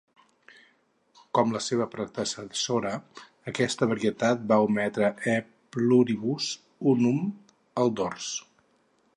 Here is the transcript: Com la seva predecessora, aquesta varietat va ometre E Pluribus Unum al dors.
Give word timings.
Com 1.39 1.51
la 1.55 1.59
seva 1.65 1.85
predecessora, 1.91 2.93
aquesta 3.53 3.89
varietat 3.93 4.49
va 4.53 4.59
ometre 4.71 5.13
E 5.35 5.37
Pluribus 5.77 6.51
Unum 6.95 7.25
al 7.85 7.97
dors. 8.01 8.35